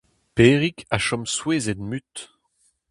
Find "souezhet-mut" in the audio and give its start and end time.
1.35-2.15